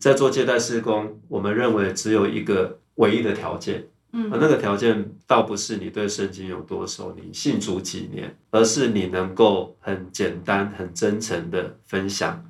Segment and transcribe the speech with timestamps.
[0.00, 12.42] 在做接待施工，我们认为只有一个唯一的条件，嗯而那个条件倒不是你对圣经有多熟，你信主几年，而是你能够很简单、很真诚的分享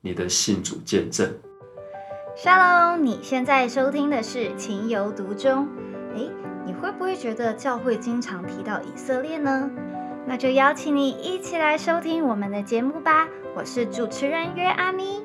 [0.00, 1.30] 你的信主见证。
[2.38, 5.66] Shalom，你现在收听的是《情有独钟》。
[6.16, 6.30] 诶，
[6.64, 9.70] 你会不会觉得教会经常提到以色列呢？
[10.26, 13.28] 那就邀请你一起来收听我们的节目吧。
[13.54, 15.22] 我是主持人约阿咪。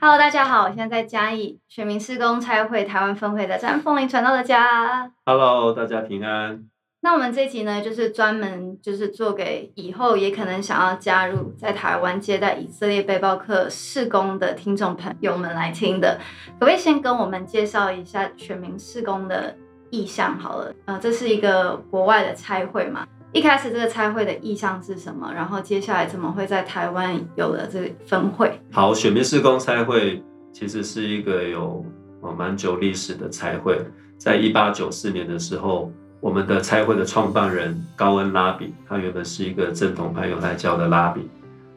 [0.00, 5.10] Hello，大家好，我现在在嘉义全民施工拆会台湾分会的詹凤林传道的家。
[5.26, 6.64] Hello，大家平安。
[7.00, 16.16] 那我们这集呢，就是专门就是做给以后也可能想要加入在台湾接待以色列背包客事工的听众朋友们来听的。
[16.60, 19.56] 可不可以先跟我们介绍一下全民施工的
[19.90, 20.72] 意向好了？
[20.84, 23.04] 呃，这是一个国外的拆会嘛？
[23.32, 25.30] 一开始这个差会的意向是什么？
[25.34, 28.58] 然后接下来怎么会在台湾有了这个分会？
[28.72, 31.84] 好，选民事工差会其实是一个有
[32.22, 33.78] 呃蛮久历史的差会，
[34.16, 41.28] 在一八九四年的时候，我们的差会的创办人高恩拉比，他原本是一个正统派犹太教的拉比，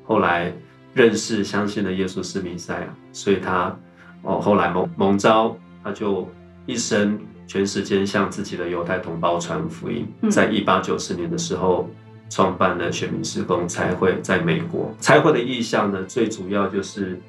[0.05, 0.53] 后来
[0.93, 3.77] 认识相信了耶稣是弥赛亚，所以他
[4.21, 6.27] 哦后来蒙蒙召，他就
[6.65, 7.19] 一生
[7.51, 11.89] 全时间向自己的犹太同胞传福音，嗯在一八九四年的时候。
[12.33, 17.19] 创办了选民施工才会，在美国才会的意向呢，最主要就是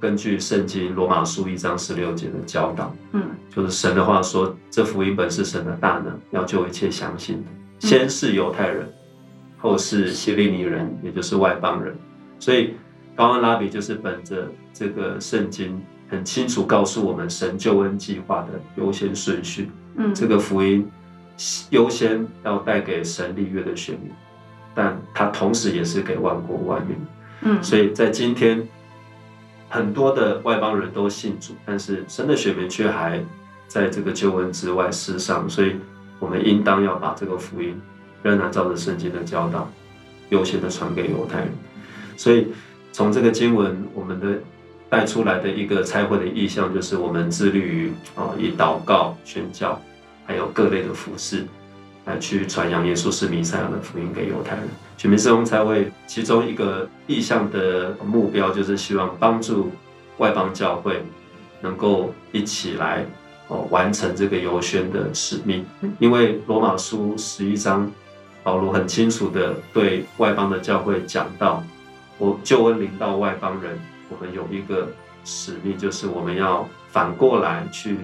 [0.00, 3.22] 根据圣经罗马书一章十六节的教导，嗯
[3.54, 8.92] 就是神的话说，这福音本是神的大能，要救一切相信的，先是犹太人，
[9.56, 11.94] 后是希利尼人，也就是外邦人。
[12.40, 12.74] 所以
[13.14, 20.90] 高恩拉比就是本着这个圣经很清楚告诉我们神救恩计划的优先顺序，嗯，这个福音
[21.70, 24.10] 优先要带给神立约的选民，
[24.74, 26.96] 但它同时也是给万国万民。
[27.42, 28.68] 嗯所以在今天，
[29.68, 33.24] 很多的外邦人都信主，但是神的选民却还
[33.68, 35.76] 在这个救恩之外世上，所以
[36.18, 37.80] 我们应当要把这个福音
[38.22, 39.70] 仍然照着圣经的教导，
[40.30, 41.48] 优先的传给犹太人。
[42.16, 42.48] 所以
[42.92, 44.38] 从这个经文，我们的
[44.90, 49.80] 带出来的一个差会的意向，就是我们致力于啊、以祷告、宣教，
[50.26, 51.46] 还有各类的服饰，
[52.06, 54.68] 来去传扬耶稣是弥赛亚的福音给犹太人。
[54.98, 59.70] 全民圣公差会其中一个意向的目标，就是希望帮助
[60.18, 61.02] 外邦教会
[61.62, 63.06] 能够一起来
[63.48, 65.64] 哦完成这个游宣的使命。
[66.00, 67.90] 因为罗马书十一章，
[68.42, 71.62] 保罗很清楚的对外邦的教会讲到，
[72.18, 73.78] 我救恩临到外邦人，
[74.10, 74.88] 我们有一个
[75.24, 77.96] 使命，就是我们要反过来去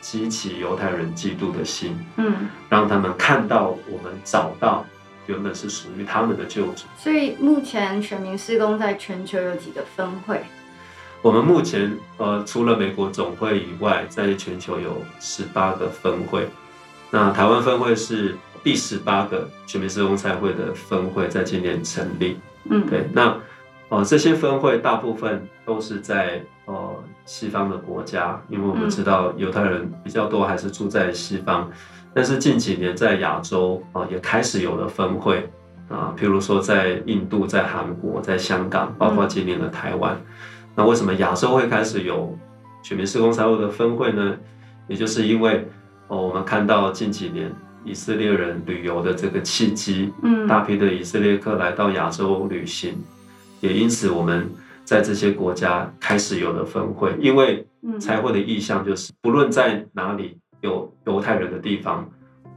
[0.00, 4.86] 激起犹太人嫉妒的心，嗯，让他们看到我们找到
[5.26, 6.84] 原本是属于他们的救主。
[6.96, 10.42] 所以目前全民施工在全球有几个分会？
[11.22, 16.48] 我们目前呃，除了美国总会以外，在全球有十八个分会。
[17.10, 22.38] 那台湾分会是第十八个全民施工赛会的分会，在今年成立。
[22.64, 23.36] 嗯，对，那
[23.90, 31.70] 呃这些分会大部分都是在呃西方的国家，因为我们知道犹太人比较多还是住在西方，
[32.14, 35.48] 但是近几年在亚洲啊、呃也开始有了分会
[35.88, 40.16] 啊、譬如说在印度、在韩国、在香港，包括今年的台湾。
[40.76, 42.38] 那为什么亚洲会开始有
[42.80, 44.36] 全民施工财务的分会呢？
[44.86, 45.66] 也就是因为
[46.06, 47.52] 哦，我们看到近几年
[47.84, 52.94] 以色列人旅游的这个契机，嗯，大批的以色列客来到亚洲旅行，
[53.60, 54.50] 也因此我们
[54.84, 57.98] 在这些国家开始有了分会，因为嗯。
[58.00, 62.08] 财会的意向就是，不论在哪里有犹太人的地方，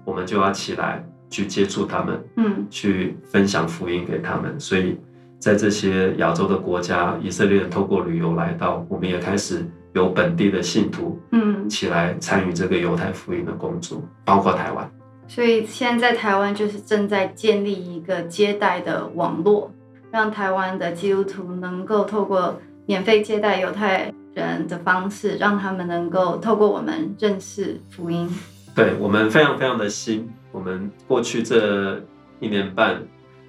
[0.06, 2.66] 我们就要起来去接触他们，嗯。
[2.70, 4.60] 去分享福音给他们。
[4.60, 4.98] 所以
[5.40, 14.90] 在这些亚洲的国家，以色列人透过旅游来到，我们也开始有本地的信徒嗯，起来参与这个犹太福音的工作，包括台湾。
[15.28, 19.72] 所以现在在台湾就是正在建立一个接待的网络，
[20.14, 28.30] 让台湾的基督徒能够透过免费接待犹太人的方式，让他们能够透过我们认识福音。
[28.76, 30.32] 对我们非常非常的新。
[30.52, 32.00] 我们过去这
[32.40, 33.02] 一年半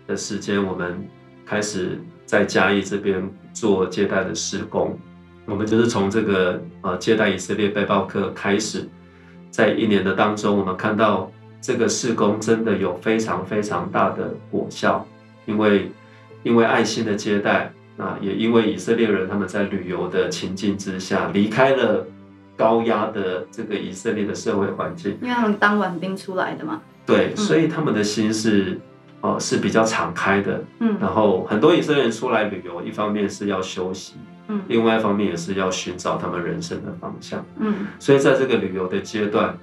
[0.06, 1.06] 的时间，我们
[1.44, 4.98] 开始在嘉义这边做接待的施工。
[5.44, 8.88] 我们就是从这个呃接待以色列背包客开始，
[9.50, 11.30] 在一年的当中，我们看到
[11.60, 15.06] 这个施工真的有非常非常大的果效，
[15.44, 15.92] 因为
[16.44, 22.06] 因为爱心的接待，那也因为以色列人他们在旅游的情境之下离开了
[22.56, 26.80] 高压的这个以色列的社会环境，因为他们当完兵出来的嘛。
[27.04, 28.80] 对，嗯所以他们的心是
[29.20, 30.62] 哦是比较敞开的。
[30.78, 34.14] 嗯然后很多以色列人出来旅游，一方面是要休息，
[34.48, 37.44] 嗯另外一方面也是要寻找他们人生的方向。
[37.58, 39.56] 嗯所以在这个旅游的阶段，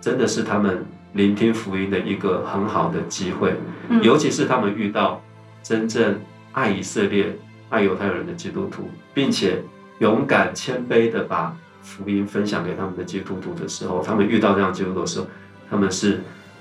[0.00, 0.84] 真的是他们
[1.14, 3.54] 聆听福音的一个很好的机会，
[3.88, 5.20] 嗯，尤其是他们遇到
[5.66, 6.20] 真正
[6.52, 7.36] 爱以色列、
[7.70, 9.60] 爱犹太人的基督徒，并且
[9.98, 15.26] 勇敢谦卑的把福音分享给他们的基督徒的时候，他们遇到这样基督徒的时候，
[15.68, 16.20] 他们是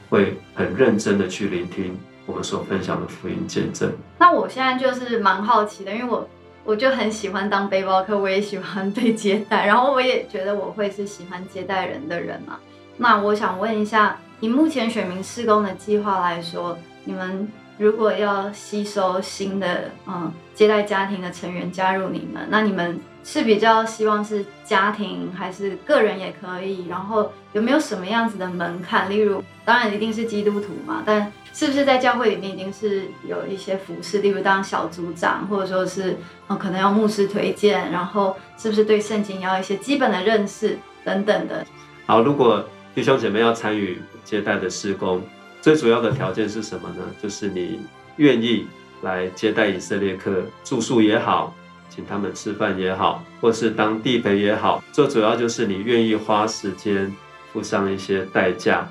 [0.10, 3.92] 会很认真的去聆听我们所分享的福音见证。
[4.18, 6.28] 那我现在就是蛮好奇的，因为我
[6.63, 12.58] 我就很喜欢当背包客，我也喜欢被接待，然后我也觉得我会是喜欢接待人的人嘛。
[12.98, 26.88] 那我想问一下，以目前选民施工的计划来说，你们如果要吸收新的嗯接待家庭的成员加入你们，那你们是比较希望是家庭还是个人也可以？
[26.88, 29.10] 然后有没有什么样子的门槛？
[29.10, 36.16] 例如，当然一定是基督徒嘛，但是不是在教会里面已经是有一些服饰，例如当小组长，或者说是
[36.48, 41.66] 嗯可能要牧师推荐，然后是不是对圣经要一些基本的认识等等的？
[42.06, 42.63] 好，如果
[42.94, 45.22] 弟兄姐妹要参与接待的施工，
[45.66, 47.04] 最主要的条件是什么呢？
[47.20, 47.80] 就是你
[48.18, 48.68] 愿意
[49.02, 51.56] 来接待以色列客，住宿也好，
[51.90, 57.12] 请他们吃饭也好，或是当地陪也好，最主要就是你愿意花时间
[57.52, 58.88] 付上一些代价，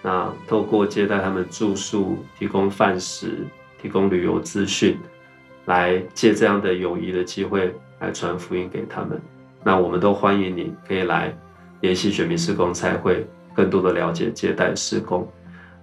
[0.00, 3.46] 那透过接待他们住宿、提供饭食、
[3.78, 4.98] 提供旅游资讯，
[5.66, 9.20] 来借这样的友谊的机会来传福音给他们。
[9.62, 11.36] 那我们都欢迎你可以来
[11.82, 15.30] 联系选民施工才会更多的了解接待施工。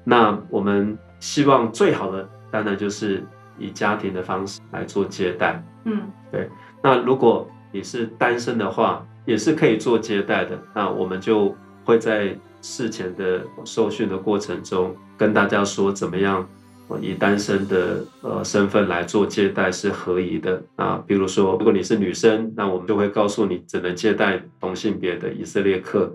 [0.03, 3.23] 那我们希望最好的当然就是
[3.57, 5.63] 以家庭的方式来做接待。
[5.85, 6.01] 嗯
[6.31, 6.49] 对
[6.81, 10.59] 那如果你是单身的话，也是可以做接待的。
[10.73, 11.55] 那我们就
[11.85, 16.47] 会在事前的受训的过程中，跟大家说怎么样
[16.87, 21.01] 呃以单身的呃身份来做接待是合宜的啊。
[21.07, 26.13] 比如说，如果你是女生，那我们就会告诉你只能接待同性别的以色列客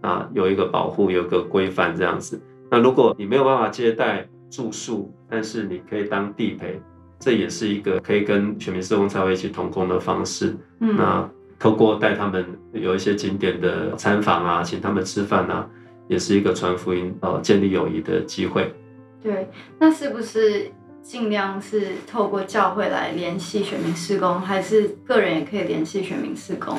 [0.00, 2.40] 啊，有一个保护，有一个规范这样子。
[2.70, 6.80] 那如果你没有办法接待住宿，但是你可以当地陪，
[7.18, 10.56] 这也是一个可以跟全民施工才会一起同工的方式。
[10.80, 11.28] 嗯那
[11.58, 15.66] 透过带他们有一些景点的参访啊，请他们吃饭啊，
[16.06, 18.74] 也是一个传福音、呃建立友谊的机会。
[19.22, 19.48] 对，
[19.78, 20.70] 那是不是
[21.02, 26.78] 尽量是透过教会来联系选民施工，还是个人也可以联系选民施工？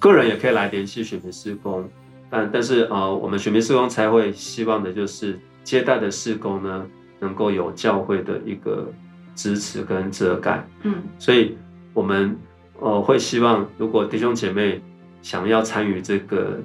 [0.00, 1.88] 个人也可以来联系选民施工，
[2.28, 6.86] 但但是呃，我们选民施工才会希望的就是接待的施工呢，
[7.20, 8.92] 能够有教会的一个
[9.34, 10.66] 支持跟遮盖。
[10.82, 11.56] 嗯所以
[11.94, 12.36] 我们
[12.80, 14.80] 呃会希望，如果弟兄姐妹
[15.22, 16.58] 想要参与这个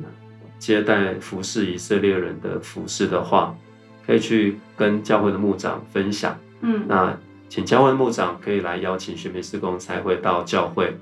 [0.59, 3.55] 接待服侍以色列人的服侍的话，
[4.05, 6.37] 可以去跟教会的牧长分享。
[6.61, 7.17] 嗯那
[7.49, 10.95] 请教会牧长可以来邀请选民施工才会到教会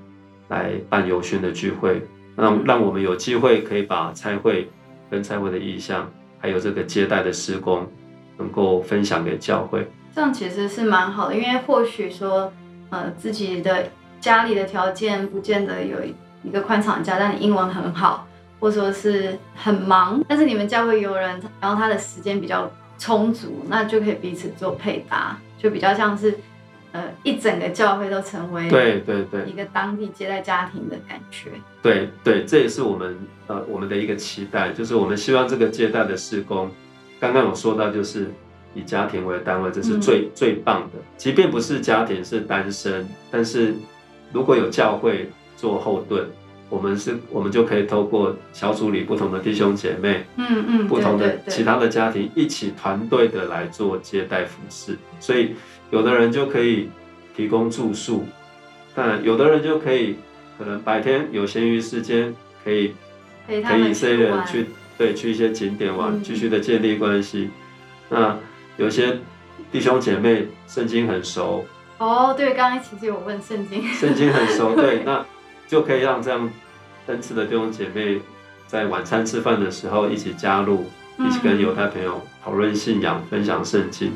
[0.48, 2.02] 来办游宣的聚会，
[2.40, 4.70] 让让我们有机会可以把差会
[5.10, 7.86] 跟差会的意向，还有这个接待的施工，
[8.38, 9.86] 能够分享给教会。
[10.14, 12.52] 这样其实是蛮好的，因为或许说，
[12.90, 13.88] 呃，自己的
[14.18, 15.98] 家里的条件不见得有
[16.42, 18.26] 一个宽敞家，但你英文很好，
[18.58, 26.38] 或者说是很忙，但是你们教会有人，然后他的时间比较充足，那就可以彼此做配搭，就比较像是，
[26.92, 31.50] 呃，一整个教会都成为对对对一个当地接待家庭的感觉。
[31.82, 33.16] 对对，这也是我们
[33.46, 36.70] 呃我们的一个期待，就是我们希望这个接待的施工，
[37.20, 38.26] 刚刚有说到就是
[38.74, 40.98] 以家庭为单位，这是最、最棒的。
[41.16, 43.74] 即便不是家庭是单身，但是
[44.32, 46.26] 如果有教会做后盾，
[46.68, 55.54] 我们是我们就可以透过小组里不同的弟兄姐妹、嗯嗯，不同的其他的家庭一起团队的来做接待服饰，所以
[55.90, 56.88] 有的人就可以
[57.36, 58.26] 提供住宿，
[58.94, 60.16] 但有的人就可以
[60.58, 62.94] 可能白天有闲余时间可以
[63.46, 64.66] 陪他们陪以色列去玩，人去
[64.96, 67.50] 对去一些景点玩，嗯继续的建立关系。
[68.08, 68.36] 那
[68.76, 69.18] 有些
[69.72, 71.64] 弟兄姐妹圣经很熟，
[71.98, 75.24] 哦，对，刚刚其实有问圣经，圣经很熟，对，那
[75.66, 76.50] 就可以让这样
[77.06, 78.20] 恩赐的弟兄姐妹
[78.66, 80.86] 在晚餐吃饭的时候一起加入，
[81.18, 84.12] 嗯一起跟犹太朋友讨论信仰、分享圣经。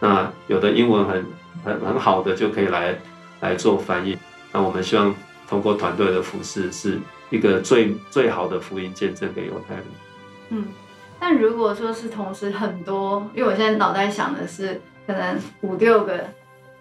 [0.00, 1.24] 那有的英文很
[1.64, 2.96] 很很好的就可以来
[3.40, 4.16] 来做翻译。
[4.52, 5.14] 那我们希望
[5.48, 6.98] 通过团队的服饰，是
[7.30, 9.84] 一个最最好的福音见证给犹太人。
[10.50, 10.66] 嗯，
[11.18, 16.24] 但如果说是同时很多，因为我现在脑袋想的是可能五六个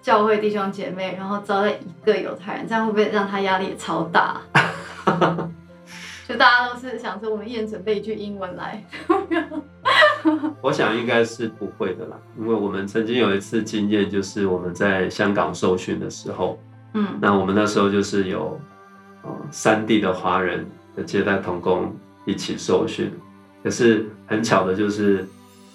[0.02, 4.40] 教会弟兄姐妹，然后招待一个犹太人，这样会不会让他压力也超大？
[6.28, 8.84] 就大家都是想说，我们一人准备一句英文来，
[10.62, 16.60] 我想应该是不会的啦，因为我们曾经有一次经验，就是我们在香港受训的时候，
[16.94, 17.06] 嗯。
[17.22, 18.60] 那我们那时候就是有
[19.24, 20.66] 呃三地的华人
[20.96, 23.12] 的接待童工一起受训，
[23.64, 25.28] 可是很巧的就是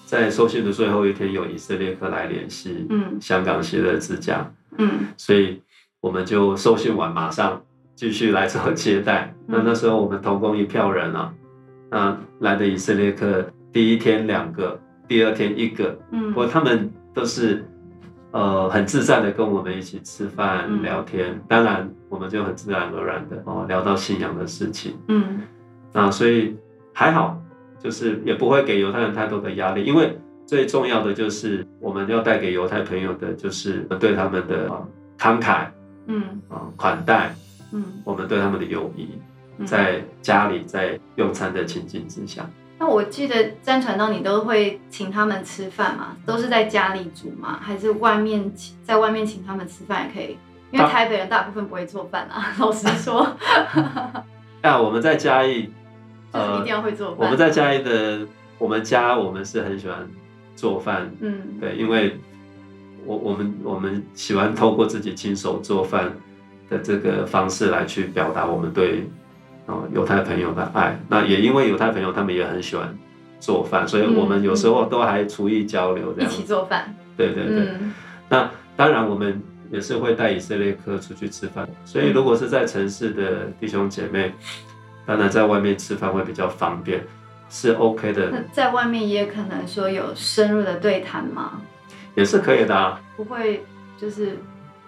[0.05, 3.17] 在受训的最后一天，有以色列客来联系嗯。
[3.21, 5.07] 香港喜乐之家，嗯。
[5.17, 5.61] 所以
[6.01, 7.63] 我们就受训完马上
[7.95, 9.27] 继续来做接待。
[9.27, 11.35] 嗯那那时候我们童工一票人啊，
[11.91, 16.33] 那来的以色列客第一天两个，第二天一个，嗯。
[16.33, 17.65] 不过他们都是
[18.33, 20.83] 呃很自在的跟我们一起吃饭、嗯。
[20.83, 24.97] 聊天，当然我们就很自然而然的哦聊到信仰的事情。
[25.09, 25.41] 嗯。
[25.93, 26.57] 那所以
[26.93, 27.41] 还好，
[27.79, 35.67] 就是也不会给犹太人太多的压力，因为最重要的就是我们要带给犹太朋友的就是对他们的呃慷慨
[36.07, 36.41] 嗯。
[36.49, 37.35] 啊、款待，
[37.73, 37.85] 嗯。
[38.05, 39.11] 我们对他们的友谊，
[39.59, 39.67] 嗯。
[39.67, 42.49] 在家里在用餐的情景之下。
[42.81, 46.17] 那我记得詹传道你都会请他们吃饭嘛？
[46.25, 47.59] 都是在家里煮吗？
[47.61, 50.39] 还是外面请在外面请他们吃饭也可以？
[50.73, 53.37] 因为大台北人大部分不会做饭啊， 老实说，
[54.63, 55.69] 啊，我们在嘉义，
[56.33, 57.17] 就是一定要会做饭。
[57.19, 60.09] 我们在嘉义的我们家，我们是很喜欢
[60.57, 62.19] 做饭，嗯对，因为
[63.05, 66.11] 我我们我们喜欢透过自己亲手做饭
[66.71, 69.07] 的这个方式来去表达我们对
[69.67, 70.99] 哦犹太朋友的爱。
[71.09, 72.97] 那也因为犹太朋友他们也很喜欢
[73.39, 76.31] 做饭，所以我们有时候都还厨艺交流这样。
[76.31, 76.95] 一起做饭。
[77.17, 77.69] 对对对。
[77.81, 77.93] 嗯
[78.29, 84.33] 那当然我们也是会带以色列客出去吃饭，所以如果是在城市的弟兄姐妹，
[85.05, 87.05] 当然在外面吃饭会比较方便，
[87.49, 88.31] 是 OK 的。
[88.31, 91.61] 那在外面也可能说有深入的对谈吗？
[92.15, 93.01] 也是可以的啊。
[93.17, 93.65] 不会
[93.99, 94.39] 就是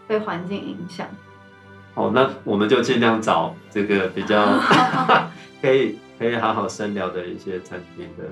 [0.06, 1.08] 被环境影响。
[1.94, 4.58] 哦，那我们就尽量找这个比较
[5.60, 8.24] 可以可以好好深聊的一些餐厅的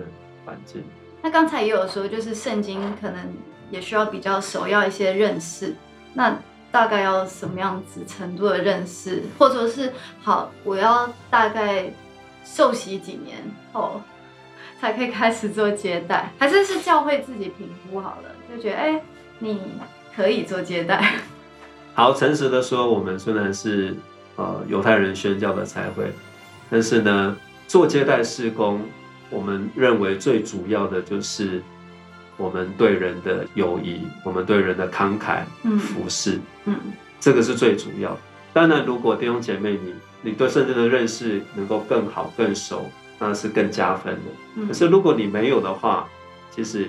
[0.44, 0.82] 环境。
[1.22, 3.20] 那刚才也有说，就是圣经可能
[3.70, 5.74] 也需要比较熟，要一些认识。
[6.14, 6.38] 那
[6.72, 11.92] 大概要什么样子程度的认识，或者说是好，我要大概
[12.44, 13.36] 受洗几年
[13.72, 14.00] 后
[14.80, 19.02] 才可以开始做接待，还是是教会自己评估好了，就觉得哎、
[19.38, 19.60] 你
[20.16, 21.16] 可以做接待。
[21.94, 23.94] 好，诚实的说，我们虽然是
[24.36, 26.10] 呃犹太人宣教的才会，
[26.70, 28.80] 但是呢，做接待事工，
[29.28, 31.60] 我们认为最主要的就是
[32.36, 36.74] 我们对人的友谊，我们对人的慷慨嗯服侍，嗯
[37.18, 38.16] 这个是最主要。
[38.52, 42.86] 当然，如果弟兄姐妹你你对圣经的认识能够更好更熟，
[43.18, 44.30] 那是更加分的。
[44.56, 46.08] 嗯可是如果你没有的话，
[46.50, 46.88] 其实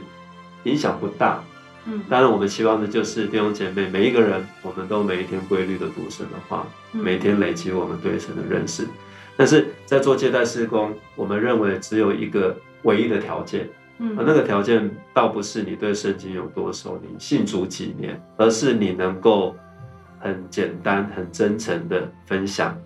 [0.64, 1.44] 影响不大。
[1.86, 8.88] 嗯当然，我们希望的就是弟兄姐妹每一个人，我们都每一天规律的读神的话，嗯每天累积我们对神的认识。
[9.36, 19.56] 但是在做接待施工，我们认为只有一个唯一的条件，嗯而那个条件倒不是你对圣经有多熟，你信主几年，而是你能够
[20.20, 22.78] 很简单、很真诚的分享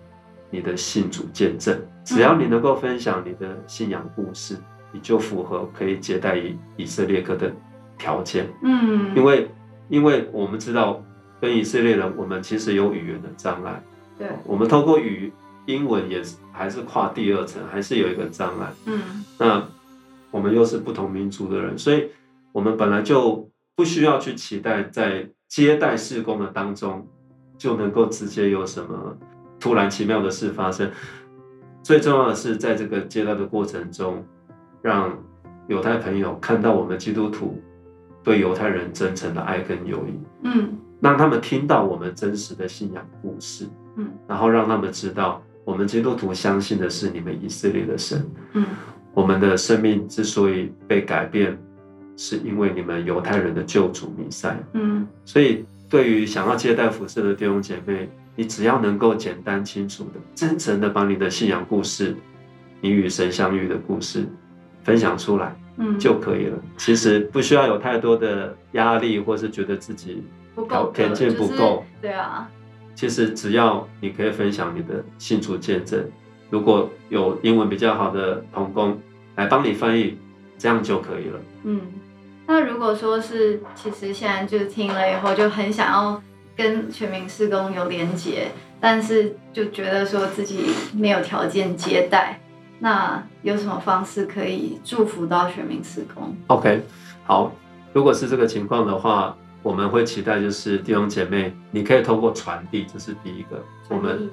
[0.49, 1.77] 你的信主见证。
[2.05, 4.55] 只要你能够分享你的信仰故事，
[4.91, 7.51] 你就符合可以接待以以色列客的
[7.97, 8.47] 条件。
[8.61, 9.49] 嗯，因为
[9.89, 11.03] 因为我们知道
[11.39, 13.83] 跟以色列人，我们其实有语言的障碍，
[14.17, 15.31] 对，我们透过语
[15.65, 18.71] 英文也是还是跨第二层，还是有一个障碍。
[18.85, 19.67] 嗯那
[20.31, 22.09] 我们又是不同民族的人，所以
[22.51, 27.07] 我们本来就不需要去期待在接待事工的当中
[27.57, 29.17] 就能够直接有什么
[29.59, 30.91] 突然奇妙的事发生。
[31.81, 34.25] 最重要的是，在这个接待的过程中，
[34.81, 35.17] 让
[35.67, 37.61] 犹太朋友看到我们基督徒
[38.25, 48.25] 对犹太人真诚的爱跟友谊，嗯让他们听到我们真实的信仰故事，嗯然后让他们知道我们基督徒相信的是你们以色列的神。
[48.53, 48.65] 嗯
[49.13, 51.57] 我们的生命之所以被改变，
[52.17, 54.57] 是因为你们犹太人的救主弥赛。
[54.73, 62.13] 嗯所以，对于想要接待服饰的弟兄姐妹，你只要能够简单清楚的、真诚的把你的信仰故事、
[62.81, 64.27] 你与神相遇的故事
[64.83, 66.57] 分享出来嗯，就可以了。
[66.77, 70.23] 其实不需要有太多的压力，或是觉得自己
[70.67, 72.49] 条件不就是够对啊，
[72.95, 76.03] 其实只要你可以分享你的信主见证，
[76.49, 78.97] 如果有英文比较好的童工
[79.35, 80.17] 来帮你翻译，
[80.57, 81.39] 这样就可以了。
[81.63, 81.81] 嗯，
[82.47, 86.21] 那如果说是，其实现在就听了以后就很想要
[86.55, 88.47] 跟全民施工有连结，
[88.79, 92.39] 但是就觉得说自己没有条件接待，
[92.79, 96.81] 那有什么方式可以祝福到选民施工？OK，
[97.25, 97.51] 好，
[97.93, 103.63] 如果是这个情况的话，我们会期待就是弟兄姐妹，你可以通过传递，这是第一个。
[103.89, 104.29] 我们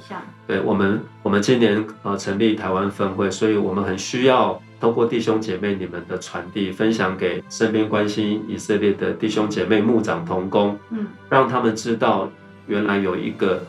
[0.46, 12.30] 对我们，我们今年呃成立台湾分会，所以我们很需要通过弟兄姐妹你们的传递，分享给身边关心以色列的弟兄姐妹、牧长同工，嗯让他们知道
[12.66, 13.62] 原来有一个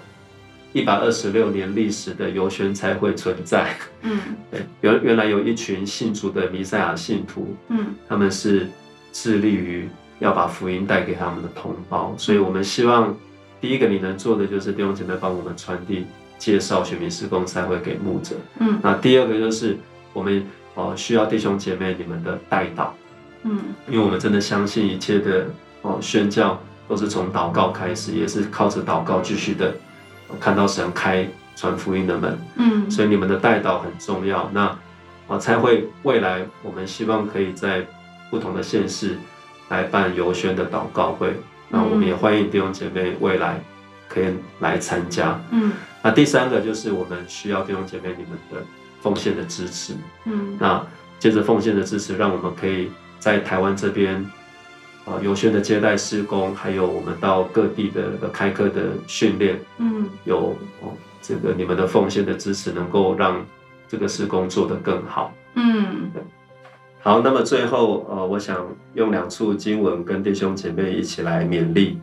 [0.73, 3.75] 一百二十六年历史的游宣才会存在。
[4.01, 4.19] 嗯。
[4.51, 7.93] 对，原原来有一群信主的弥赛亚信徒，嗯。
[8.09, 8.67] 他们是
[9.11, 9.87] 致力于
[10.19, 13.15] 要把福音带给他们的同胞，所以我们希望
[13.61, 16.05] 第一个你能做的就是弟兄姐妹帮我们传递、
[16.37, 18.35] 介绍选民施工才会给牧者。
[18.59, 18.79] 嗯。
[18.81, 19.77] 那第二个就是
[20.11, 22.95] 我们哦需要弟兄姐妹你们的带导，
[23.43, 23.59] 嗯。
[23.87, 25.45] 因为我们真的相信一切的
[25.83, 29.73] 哦宣教都是从祷告开始，也是靠着祷告继续的、哦
[30.39, 32.37] 看到神开传福音的门。
[32.55, 34.49] 嗯，所以你们的带导很重要。
[34.53, 34.77] 那
[35.27, 37.85] 啊，才会未来我们希望可以在
[38.29, 39.17] 不同的县市
[39.69, 41.33] 来办游宣的祷告会。
[41.69, 43.59] 那我们也欢迎弟兄姐妹未来
[44.07, 44.25] 可以
[44.59, 45.39] 来参加。
[45.51, 45.71] 嗯
[46.03, 48.65] 那第三个就是我们需要弟兄姐妹你们的
[49.01, 49.93] 奉献的支持。
[50.25, 50.85] 嗯那
[51.17, 54.29] 借着奉献的支持，让我们可以在台湾这边
[55.05, 60.91] 啊游宣的接待施工，还有我们到各地的的开课的训练，嗯有哦
[61.21, 63.45] 这个你们的奉献的支持，能够让
[63.87, 65.33] 这个施工做得更好。
[65.55, 66.09] 嗯
[67.01, 71.99] 好，那么最后呃，我想用两处经文跟弟兄姐妹一起来勉励，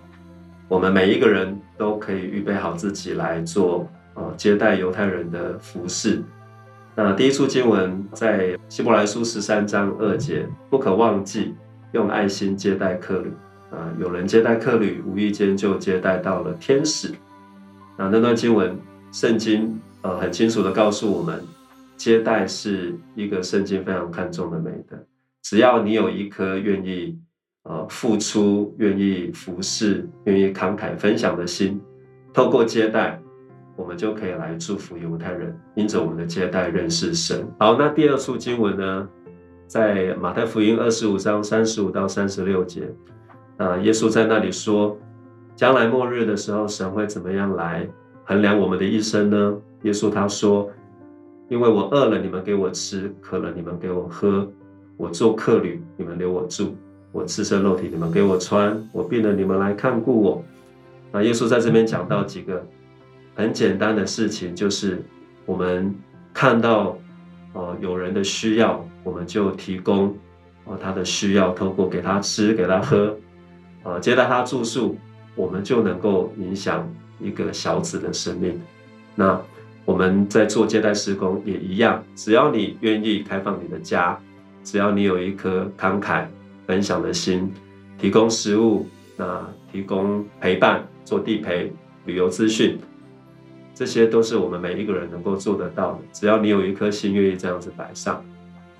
[0.68, 6.22] 我们每一个人都可以预备好自己来做呃接待犹太人的服饰。
[6.94, 11.54] 那第一处经文在希伯来书十三章二节，不可忘记
[11.92, 13.32] 用爱心接待客旅。
[13.70, 17.14] 啊、有人接待客旅，无意间就接待到了天使。
[17.96, 18.76] 那那段经文，
[19.12, 21.40] 圣经呃很清楚的告诉我们，
[21.96, 24.96] 接待是一个圣经非常看重的美德。
[25.42, 27.16] 只要你有一颗愿意
[27.62, 31.80] 呃付出、愿意服侍、愿意慷慨分享的心，
[32.34, 33.22] 透过接待，
[33.76, 37.46] 我们就可以来祝福犹太人，因着我们的接待认识神。
[37.60, 39.08] 好，那第二处经文呢，
[39.70, 42.92] 在马太福音二十五章三十五到三十六节，
[43.56, 44.98] 啊，耶稣在那里说，
[45.54, 47.88] 将来末日的时候，神会怎么样来
[48.24, 49.56] 衡量我们的一生呢？
[49.82, 50.68] 耶稣他说，
[51.48, 54.44] 因为我饿了，你们给我吃；渴了，你们给我喝；
[54.96, 56.74] 我做客旅，你们留我住；
[57.12, 60.44] 我赤身露体，你们给我穿；我病了，你们来看顾我。
[61.12, 62.66] 那耶稣在这边讲到几个
[63.36, 65.00] 很简单的事情，就是
[65.46, 65.94] 我们
[66.34, 66.98] 看到
[67.52, 70.16] 呃有人的需要，我们就提供
[70.64, 73.16] 哦他的需要，透过给他吃、给他喝，
[73.82, 74.96] 呃接待他住宿，
[75.34, 76.88] 我们就能够影响
[77.20, 78.60] 一个小子的生命。
[79.14, 79.40] 那
[79.84, 84.18] 我们在做接待施工也一样，只要你愿意开放你的家，
[84.62, 86.26] 只要你有一颗慷慨
[86.66, 87.52] 分享的心，
[87.98, 88.86] 提供食物，
[89.16, 91.72] 那提供陪伴，做地陪、
[92.04, 92.78] 旅游资讯，
[93.74, 95.98] 这些都是我们每一个人能够做得到的。
[96.12, 98.22] 只要你有一颗心愿意这样子摆上，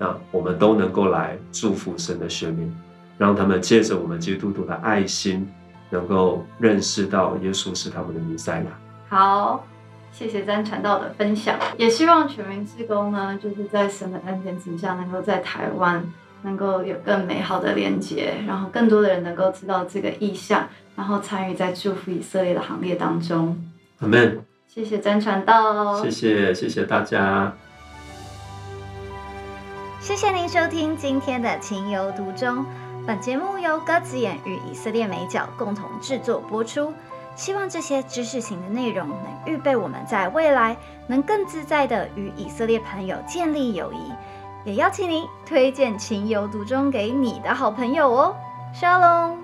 [0.01, 2.75] 那我们都能够来祝福神的选民，
[3.19, 5.47] 让他们借着我们基督徒的爱心，
[5.91, 8.65] 能够认识到耶稣是他们的弥赛亚。
[9.07, 9.63] 好，
[10.11, 16.03] 谢谢詹传道的分享，也希望全民之工呢，就是在神的恩典之下，能够在台湾
[16.41, 23.55] 能够有更美好的连接，然后更多的人能够知道这个意向，然后参与在祝福以色列的行列当中。
[23.99, 24.41] 阿门。
[24.67, 27.53] 谢谢詹传道，谢谢，谢谢大家。
[30.11, 32.65] 谢谢您收听今天的情有独钟。
[33.07, 36.93] 本节目由鸽子眼与以色列美角共同制作播出。
[37.33, 40.75] 希望这些知识型的内容能预备我们在未来
[41.07, 44.11] 能更自在的与以色列朋友建立友谊，
[44.65, 48.35] 也邀请您推荐情有独钟给你的好朋友哦。
[48.75, 49.40] Shalom。